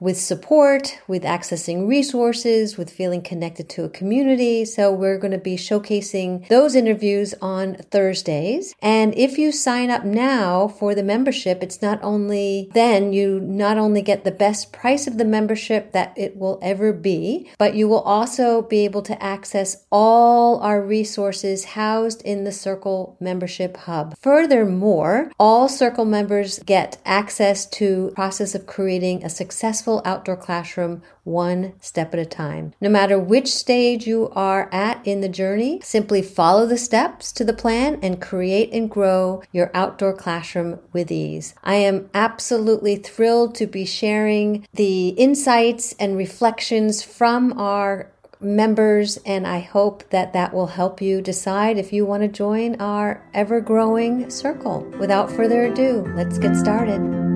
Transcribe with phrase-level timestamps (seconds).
[0.00, 4.64] with support, with accessing resources, with feeling connected to a community.
[4.64, 8.74] So we're going to be showcasing those interviews on Thursdays.
[8.80, 13.78] And if you sign up now for the membership, it's not only then you not
[13.78, 17.88] only get the best price of the membership that it will ever be, but you
[17.88, 24.16] will also be able to access all our resources housed in the Circle membership hub.
[24.18, 31.74] Furthermore, all Circle members get access to process of creating a successful outdoor classroom one
[31.80, 32.72] step at a time.
[32.80, 37.44] No matter which stage you are at in the journey, simply follow the steps to
[37.44, 41.54] the plan and create and grow your outdoor classroom with ease.
[41.62, 48.10] I am absolutely thrilled to be sharing the insights and reflections from our
[48.40, 52.80] members, and I hope that that will help you decide if you want to join
[52.80, 54.80] our ever growing circle.
[54.98, 57.27] Without further ado, let's get started.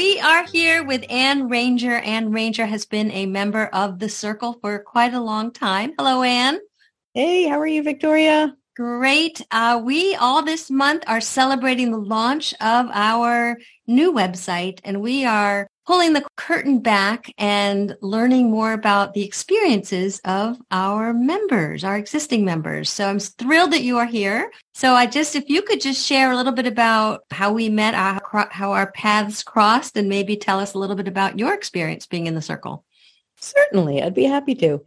[0.00, 1.96] We are here with Ann Ranger.
[1.96, 5.92] Ann Ranger has been a member of the circle for quite a long time.
[5.98, 6.58] Hello, Ann.
[7.12, 8.56] Hey, how are you, Victoria?
[8.74, 9.42] Great.
[9.50, 13.58] Uh, we all this month are celebrating the launch of our
[13.90, 20.20] new website, and we are pulling the curtain back and learning more about the experiences
[20.24, 22.88] of our members, our existing members.
[22.88, 24.52] So I'm thrilled that you are here.
[24.72, 27.94] So I just, if you could just share a little bit about how we met,
[27.94, 28.20] uh,
[28.50, 32.28] how our paths crossed, and maybe tell us a little bit about your experience being
[32.28, 32.84] in the circle.
[33.38, 34.84] Certainly, I'd be happy to.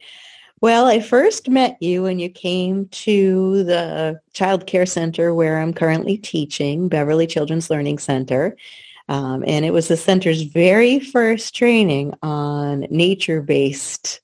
[0.62, 5.74] Well, I first met you when you came to the child care center where I'm
[5.74, 8.56] currently teaching, Beverly Children's Learning Center.
[9.10, 14.22] Um, and it was the center's very first training on nature-based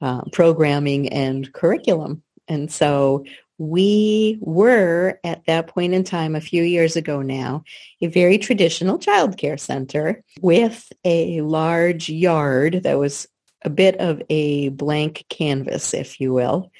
[0.00, 2.22] uh, programming and curriculum.
[2.48, 3.24] And so
[3.58, 7.62] we were at that point in time a few years ago now
[8.00, 13.28] a very traditional childcare center with a large yard that was
[13.64, 16.72] a bit of a blank canvas if you will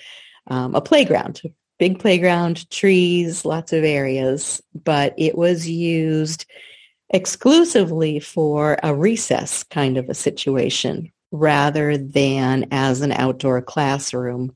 [0.48, 1.40] um, a playground
[1.78, 6.46] big playground trees lots of areas but it was used
[7.12, 14.54] exclusively for a recess kind of a situation rather than as an outdoor classroom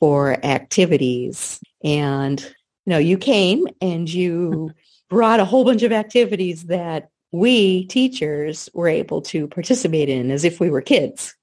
[0.00, 1.60] for activities.
[1.84, 4.72] And you know, you came and you
[5.08, 10.44] brought a whole bunch of activities that we teachers were able to participate in as
[10.44, 11.34] if we were kids.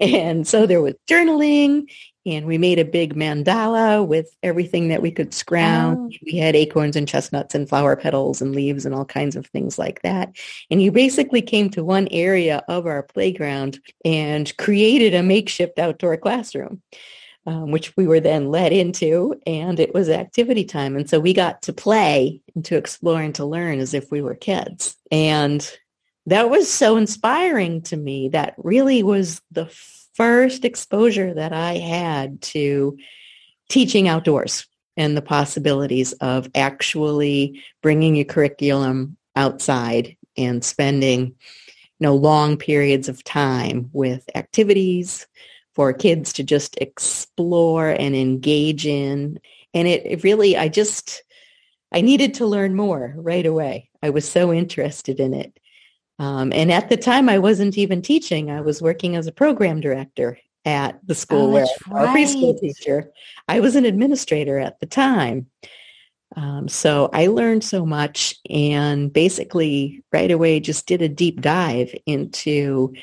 [0.00, 1.90] And so there was journaling
[2.26, 6.18] and we made a big mandala with everything that we could scrounge.
[6.20, 6.24] Oh.
[6.26, 9.78] We had acorns and chestnuts and flower petals and leaves and all kinds of things
[9.78, 10.36] like that.
[10.70, 16.16] And you basically came to one area of our playground and created a makeshift outdoor
[16.16, 16.82] classroom.
[17.46, 20.96] Um, which we were then led into, and it was activity time.
[20.96, 24.22] And so we got to play and to explore and to learn as if we
[24.22, 24.96] were kids.
[25.10, 25.70] And
[26.24, 28.30] that was so inspiring to me.
[28.30, 29.66] That really was the
[30.14, 32.96] first exposure that I had to
[33.68, 34.66] teaching outdoors
[34.96, 41.34] and the possibilities of actually bringing a curriculum outside and spending you
[42.00, 45.26] know long periods of time with activities
[45.74, 49.40] for kids to just explore and engage in.
[49.72, 51.22] And it, it really i just
[51.92, 53.90] i needed to learn more right away.
[54.02, 55.58] I was so interested in it
[56.18, 58.50] um, and at the time, I wasn't even teaching.
[58.50, 62.04] I was working as a program director at the school oh, where right.
[62.04, 63.10] a preschool teacher.
[63.48, 65.46] I was an administrator at the time.
[66.36, 71.94] Um, so I learned so much and basically right away just did a deep dive
[72.06, 72.94] into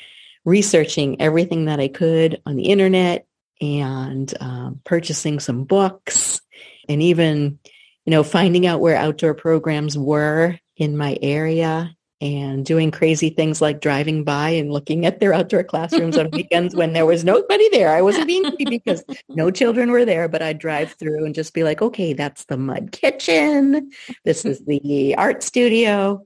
[0.44, 3.26] researching everything that I could on the internet
[3.60, 6.40] and um, purchasing some books
[6.88, 7.58] and even,
[8.04, 13.60] you know, finding out where outdoor programs were in my area and doing crazy things
[13.60, 17.68] like driving by and looking at their outdoor classrooms on weekends when there was nobody
[17.70, 17.88] there.
[17.88, 21.52] I wasn't being creepy because no children were there, but I'd drive through and just
[21.52, 23.90] be like, okay, that's the mud kitchen.
[24.24, 26.24] This is the art studio,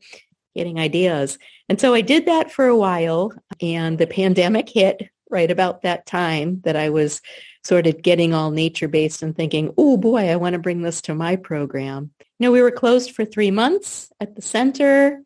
[0.55, 1.39] getting ideas.
[1.71, 3.33] And so I did that for a while
[3.63, 7.23] and the pandemic hit right about that time that I was
[7.65, 11.01] sort of getting all nature based and thinking, oh boy, I want to bring this
[11.03, 12.11] to my program.
[12.21, 15.23] You know, we were closed for three months at the center.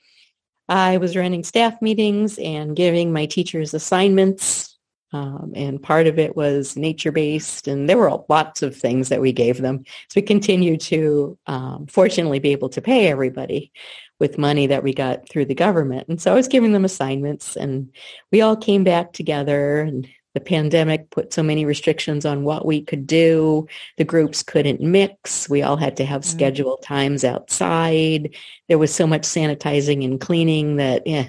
[0.71, 4.79] I was running staff meetings and giving my teachers assignments.
[5.13, 9.33] Um, and part of it was nature-based, and there were lots of things that we
[9.33, 9.85] gave them.
[10.09, 13.73] So we continued to, um, fortunately, be able to pay everybody
[14.21, 16.07] with money that we got through the government.
[16.07, 17.93] And so I was giving them assignments, and
[18.31, 22.83] we all came back together and the pandemic put so many restrictions on what we
[22.83, 23.67] could do.
[23.97, 25.49] The groups couldn't mix.
[25.49, 26.37] We all had to have mm-hmm.
[26.37, 28.37] scheduled times outside.
[28.69, 31.29] There was so much sanitizing and cleaning that, yeah,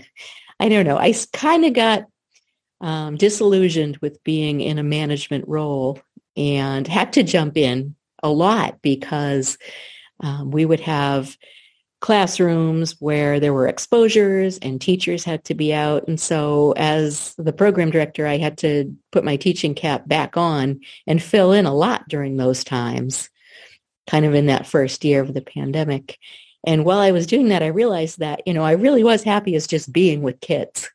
[0.60, 0.98] I don't know.
[0.98, 2.06] I kind of got
[2.82, 6.00] um, disillusioned with being in a management role
[6.38, 9.58] and had to jump in a lot because
[10.20, 11.36] um, we would have
[12.02, 16.08] classrooms where there were exposures and teachers had to be out.
[16.08, 20.82] And so as the program director, I had to put my teaching cap back on
[21.08, 23.30] and fill in a lot during those times,
[24.08, 26.18] kind of in that first year of the pandemic.
[26.66, 29.56] And while I was doing that, I realized that, you know, I really was happy
[29.56, 30.90] as just being with kids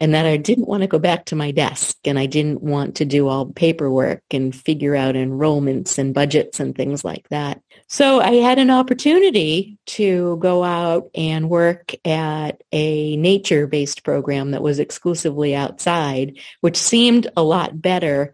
[0.00, 2.96] and that I didn't want to go back to my desk and I didn't want
[2.96, 7.60] to do all the paperwork and figure out enrollments and budgets and things like that.
[7.86, 14.62] So I had an opportunity to go out and work at a nature-based program that
[14.62, 18.32] was exclusively outside, which seemed a lot better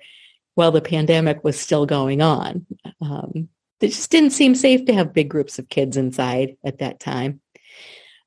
[0.55, 2.65] while the pandemic was still going on.
[3.01, 3.49] Um,
[3.81, 7.41] it just didn't seem safe to have big groups of kids inside at that time.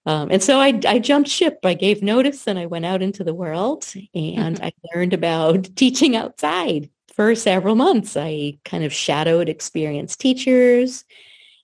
[0.05, 1.59] Um, and so I, I, jumped ship.
[1.63, 4.63] I gave notice and I went out into the world and mm-hmm.
[4.63, 8.15] I learned about teaching outside for several months.
[8.15, 11.03] I kind of shadowed experienced teachers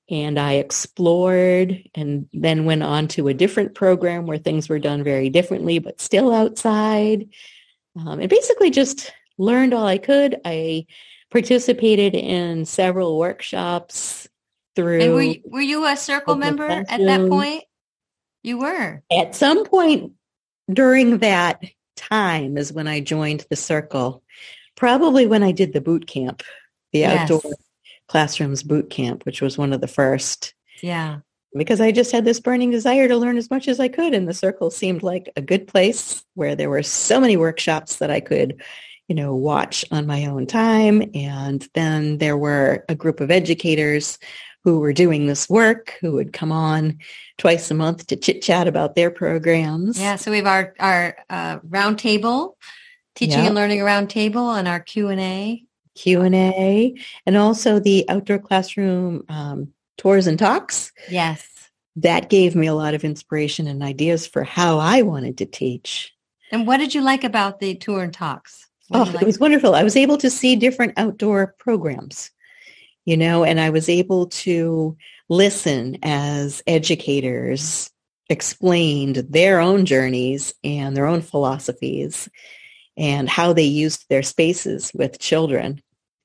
[0.10, 5.04] and I explored and then went on to a different program where things were done
[5.04, 7.30] very differently, but still outside.
[7.98, 10.40] Um, and basically just learned all I could.
[10.46, 10.86] I
[11.32, 14.28] participated in several workshops
[14.76, 15.02] through.
[15.02, 17.65] And were you, were you a circle member at that point?
[18.46, 19.02] You were.
[19.12, 20.14] At some point
[20.72, 21.64] during that
[21.96, 24.22] time is when I joined the circle.
[24.76, 26.44] Probably when I did the boot camp,
[26.92, 27.32] the yes.
[27.32, 27.54] outdoor
[28.08, 30.54] classrooms boot camp, which was one of the first.
[30.84, 31.20] Yeah.
[31.56, 34.14] Because I just had this burning desire to learn as much as I could.
[34.14, 38.12] And the circle seemed like a good place where there were so many workshops that
[38.12, 38.62] I could,
[39.08, 41.10] you know, watch on my own time.
[41.14, 44.18] And then there were a group of educators
[44.64, 46.98] who were doing this work who would come on
[47.38, 50.00] twice a month to chit chat about their programs.
[50.00, 52.56] Yeah, so we have our our uh, roundtable,
[53.14, 53.48] teaching yep.
[53.48, 55.64] and learning roundtable, and our Q and A.
[55.94, 56.96] Q and A,
[57.28, 60.92] and also the outdoor classroom um, tours and talks.
[61.12, 61.48] Yes,
[61.96, 66.12] that gave me a lot of inspiration and ideas for how I wanted to teach.
[66.52, 68.65] And what did you like about the tour and talks?
[68.92, 69.22] Oh, like?
[69.22, 69.76] it was wonderful.
[69.76, 72.32] I was able to see different outdoor programs
[73.06, 74.98] you know, and I was able to
[75.30, 77.92] listen as educators
[78.30, 82.28] explained their own journeys and their own philosophies
[82.98, 85.82] and how they used their spaces with children.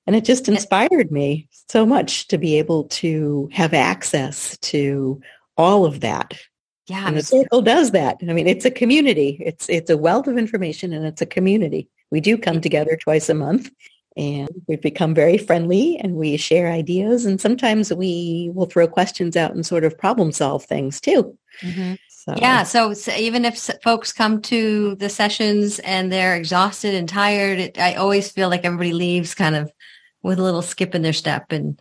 [0.06, 5.20] And it just inspired me so much to be able to have access to
[5.58, 6.38] all of that.
[6.86, 7.06] Yeah.
[7.06, 8.16] And the circle does that.
[8.26, 9.40] I mean, it's a community.
[9.44, 11.88] It's it's a wealth of information and it's a community.
[12.10, 13.70] We do come together twice a month
[14.16, 19.36] and we've become very friendly and we share ideas and sometimes we will throw questions
[19.36, 21.94] out and sort of problem solve things too mm-hmm.
[22.08, 22.34] so.
[22.36, 27.58] yeah so, so, even if folks come to the sessions and they're exhausted and tired
[27.58, 29.72] it, i always feel like everybody leaves kind of
[30.22, 31.78] with a little skip in their step and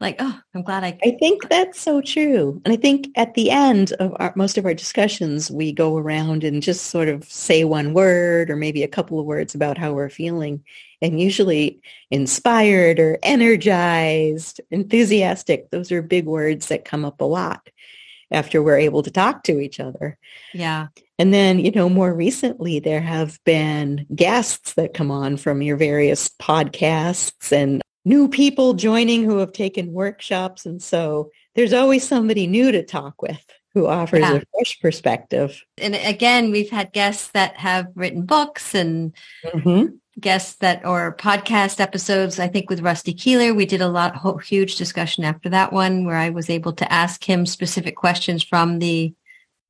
[0.00, 3.50] like oh i'm glad i i think that's so true and i think at the
[3.50, 7.64] end of our, most of our discussions we go around and just sort of say
[7.64, 10.62] one word or maybe a couple of words about how we're feeling
[11.04, 15.70] and usually inspired or energized, enthusiastic.
[15.70, 17.68] Those are big words that come up a lot
[18.30, 20.16] after we're able to talk to each other.
[20.54, 20.88] Yeah.
[21.18, 25.76] And then, you know, more recently, there have been guests that come on from your
[25.76, 30.66] various podcasts and new people joining who have taken workshops.
[30.66, 34.34] And so there's always somebody new to talk with who offers yeah.
[34.34, 35.62] a fresh perspective.
[35.78, 39.12] And again, we've had guests that have written books and
[39.44, 39.96] mm-hmm.
[40.20, 42.38] guests that or podcast episodes.
[42.38, 46.16] I think with Rusty Keeler, we did a lot huge discussion after that one where
[46.16, 49.12] I was able to ask him specific questions from the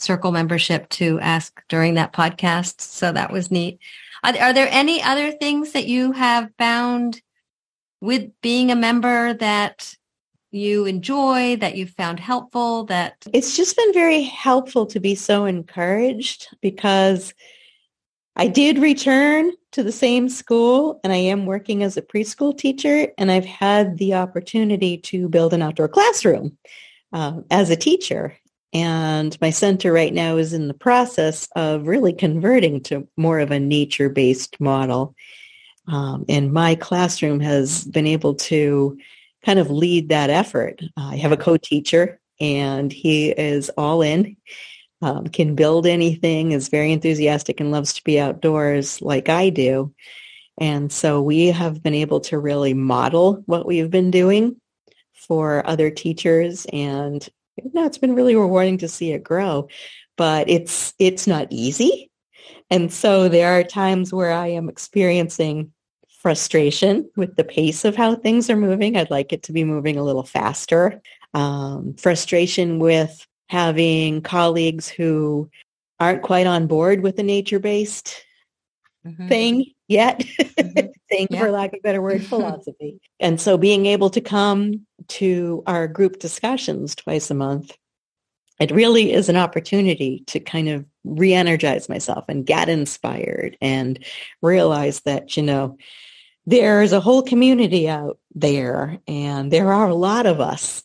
[0.00, 2.82] circle membership to ask during that podcast.
[2.82, 3.78] So that was neat.
[4.22, 7.22] Are, are there any other things that you have found
[8.04, 9.96] with being a member that
[10.50, 15.46] you enjoy, that you found helpful, that it's just been very helpful to be so
[15.46, 17.32] encouraged because
[18.36, 23.08] I did return to the same school and I am working as a preschool teacher
[23.16, 26.58] and I've had the opportunity to build an outdoor classroom
[27.12, 28.36] uh, as a teacher.
[28.74, 33.50] And my center right now is in the process of really converting to more of
[33.50, 35.14] a nature-based model.
[35.86, 38.98] Um, and my classroom has been able to
[39.44, 40.82] kind of lead that effort.
[40.96, 44.36] I have a co-teacher and he is all in,
[45.02, 49.94] um, can build anything, is very enthusiastic and loves to be outdoors like I do.
[50.58, 54.60] And so we have been able to really model what we've been doing
[55.12, 57.26] for other teachers and
[57.72, 59.68] no, it's been really rewarding to see it grow,
[60.16, 62.10] but it's it's not easy.
[62.74, 65.72] And so there are times where I am experiencing
[66.08, 68.96] frustration with the pace of how things are moving.
[68.96, 71.00] I'd like it to be moving a little faster.
[71.34, 75.48] Um, frustration with having colleagues who
[76.00, 78.24] aren't quite on board with the nature-based
[79.06, 79.28] mm-hmm.
[79.28, 80.86] thing yet, mm-hmm.
[81.08, 81.38] thing yeah.
[81.38, 82.98] for lack of a better word, philosophy.
[83.20, 87.76] And so being able to come to our group discussions twice a month,
[88.60, 94.04] it really is an opportunity to kind of re-energize myself and get inspired and
[94.42, 95.76] realize that, you know,
[96.46, 100.82] there's a whole community out there and there are a lot of us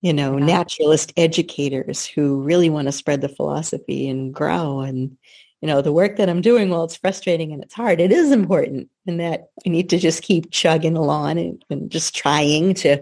[0.00, 0.44] you know yeah.
[0.44, 5.16] naturalist educators who really want to spread the philosophy and grow and
[5.62, 8.32] you know, the work that I'm doing, while it's frustrating and it's hard, it is
[8.32, 12.98] important and that I need to just keep chugging along and, and just trying to,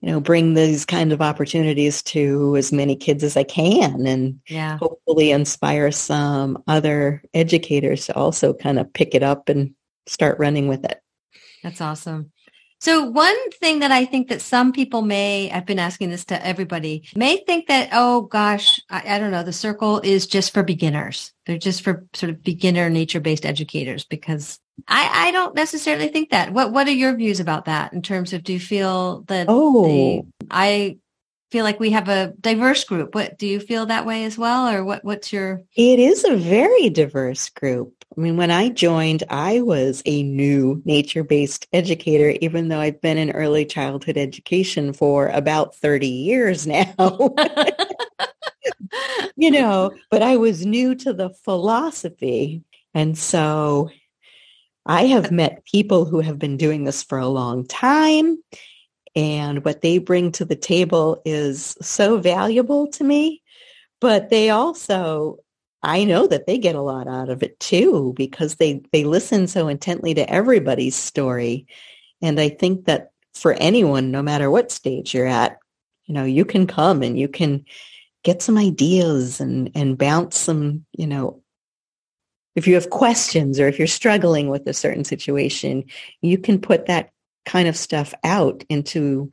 [0.00, 4.40] you know, bring these kind of opportunities to as many kids as I can and
[4.48, 4.78] yeah.
[4.78, 9.74] hopefully inspire some other educators to also kind of pick it up and
[10.06, 11.02] start running with it.
[11.62, 12.32] That's awesome.
[12.80, 16.46] So one thing that I think that some people may, I've been asking this to
[16.46, 20.62] everybody, may think that, oh gosh, I, I don't know, the circle is just for
[20.62, 21.34] beginners.
[21.44, 24.58] They're just for sort of beginner nature-based educators because
[24.88, 26.52] I, I don't necessarily think that.
[26.52, 29.86] What What are your views about that in terms of do you feel that oh.
[29.86, 30.98] The, I
[31.50, 33.14] feel like we have a diverse group.
[33.14, 35.04] What do you feel that way as well, or what?
[35.04, 35.62] What's your?
[35.76, 37.94] It is a very diverse group.
[38.16, 43.18] I mean, when I joined, I was a new nature-based educator, even though I've been
[43.18, 46.94] in early childhood education for about 30 years now.
[49.36, 52.62] you know, but I was new to the philosophy.
[52.94, 53.90] And so
[54.86, 58.38] I have met people who have been doing this for a long time.
[59.16, 63.42] And what they bring to the table is so valuable to me.
[64.00, 65.38] But they also
[65.82, 69.46] I know that they get a lot out of it too because they they listen
[69.46, 71.66] so intently to everybody's story.
[72.20, 75.58] And I think that for anyone, no matter what stage you're at,
[76.04, 77.64] you know, you can come and you can
[78.24, 81.42] get some ideas and and bounce some, you know,
[82.56, 85.84] if you have questions or if you're struggling with a certain situation,
[86.20, 87.10] you can put that
[87.46, 89.30] kind of stuff out into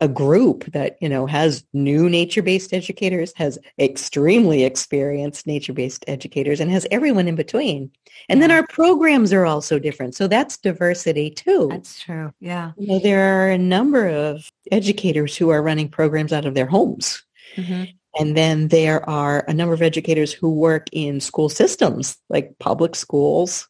[0.00, 6.72] a group that you know has new nature-based educators has extremely experienced nature-based educators and
[6.72, 7.88] has everyone in between.
[8.28, 10.16] And then our programs are also different.
[10.16, 11.68] So that's diversity too.
[11.70, 12.32] That's true.
[12.40, 12.72] Yeah.
[12.76, 16.66] You know, there are a number of educators who are running programs out of their
[16.66, 17.22] homes.
[17.54, 17.84] Mm-hmm.
[18.18, 22.94] And then there are a number of educators who work in school systems like public
[22.94, 23.68] schools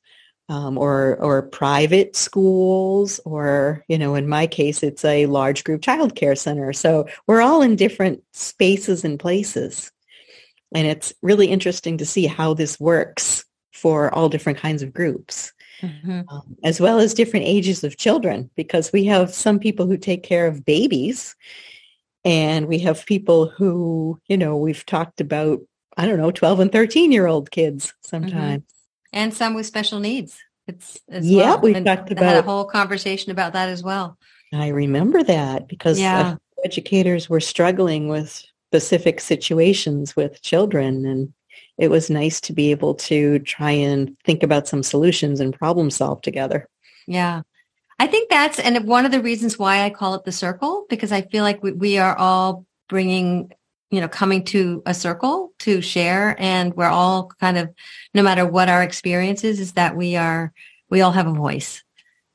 [0.49, 5.80] um, or or private schools, or you know, in my case, it's a large group
[5.80, 6.72] childcare center.
[6.72, 9.90] So we're all in different spaces and places,
[10.75, 15.52] and it's really interesting to see how this works for all different kinds of groups.
[15.80, 16.20] Mm-hmm.
[16.28, 20.22] Um, as well as different ages of children, because we have some people who take
[20.22, 21.34] care of babies,
[22.24, 25.60] and we have people who, you know, we've talked about,
[25.96, 28.08] I don't know, 12 and 13 year old kids mm-hmm.
[28.08, 28.62] sometimes.
[28.62, 28.72] Mm-hmm
[29.12, 30.38] and some with special needs.
[30.66, 31.60] It's yeah, well.
[31.60, 34.16] we talked about had a whole conversation about that as well.
[34.52, 36.36] I remember that because yeah.
[36.64, 41.32] educators were struggling with specific situations with children, and
[41.78, 45.90] it was nice to be able to try and think about some solutions and problem
[45.90, 46.68] solve together.
[47.06, 47.42] Yeah.
[47.99, 51.12] I think that's, and one of the reasons why I call it the circle, because
[51.12, 53.52] I feel like we, we are all bringing,
[53.90, 56.34] you know, coming to a circle to share.
[56.38, 57.70] And we're all kind of,
[58.14, 60.52] no matter what our experience is, is that we are,
[60.90, 61.82] we all have a voice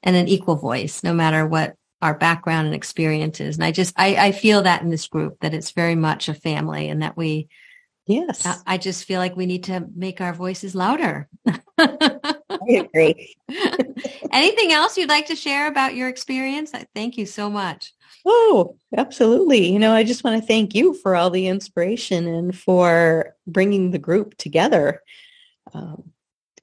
[0.03, 3.93] and an equal voice, no matter what our background and experience is And I just,
[3.97, 7.17] I, I feel that in this group, that it's very much a family and that
[7.17, 7.49] we,
[8.07, 8.45] Yes.
[8.45, 11.27] I, I just feel like we need to make our voices louder.
[12.67, 13.35] Agree.
[14.31, 16.71] Anything else you'd like to share about your experience?
[16.93, 17.93] Thank you so much.
[18.25, 19.71] Oh, absolutely.
[19.71, 23.91] You know, I just want to thank you for all the inspiration and for bringing
[23.91, 25.01] the group together.
[25.73, 26.11] Um,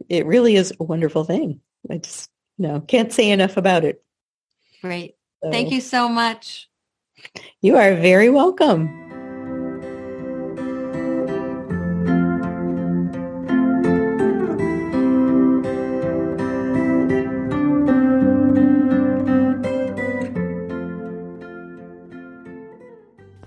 [0.09, 1.61] it really is a wonderful thing.
[1.91, 4.03] I just, you know, can't say enough about it.
[4.83, 5.17] Great.
[5.43, 6.69] So, thank you so much.
[7.63, 9.04] You are very welcome.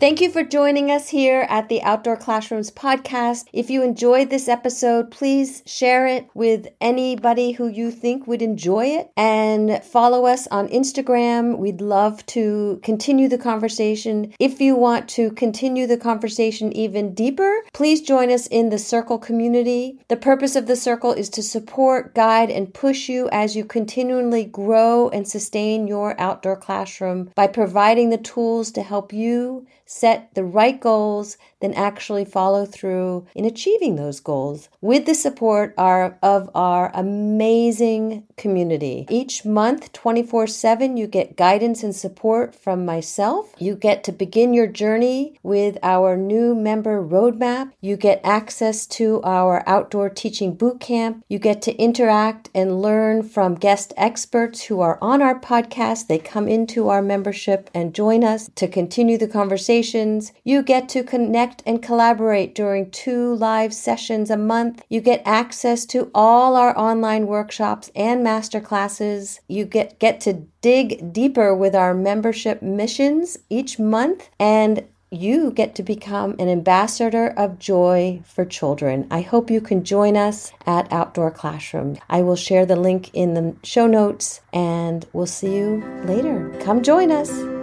[0.07, 3.49] Thank you for joining us here at the Outdoor Classrooms podcast.
[3.51, 8.85] If you enjoyed this episode, please share it with anybody who you think would enjoy
[8.85, 11.57] it and follow us on Instagram.
[11.57, 14.33] We'd love to continue the conversation.
[14.39, 19.17] If you want to continue the conversation even deeper, please join us in the Circle
[19.17, 19.99] community.
[20.07, 24.45] The purpose of the Circle is to support, guide, and push you as you continually
[24.45, 30.43] grow and sustain your outdoor classroom by providing the tools to help you set the
[30.43, 36.49] right goals, then actually follow through in achieving those goals with the support our, of
[36.53, 39.05] our amazing community.
[39.09, 43.53] Each month, 24 7, you get guidance and support from myself.
[43.57, 47.71] You get to begin your journey with our new member roadmap.
[47.81, 51.23] You get access to our outdoor teaching boot camp.
[51.27, 56.07] You get to interact and learn from guest experts who are on our podcast.
[56.07, 60.31] They come into our membership and join us to continue the conversations.
[60.43, 61.03] You get to
[61.47, 64.83] connect and collaborate during two live sessions a month.
[64.89, 69.39] You get access to all our online workshops and masterclasses.
[69.47, 75.73] You get, get to dig deeper with our membership missions each month and you get
[75.75, 79.07] to become an ambassador of joy for children.
[79.09, 81.97] I hope you can join us at Outdoor Classroom.
[82.09, 86.53] I will share the link in the show notes and we'll see you later.
[86.59, 87.56] Come join us.